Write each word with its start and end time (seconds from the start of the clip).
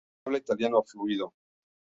Habla 0.25 0.39
italiano 0.39 0.81
fluido. 0.83 1.31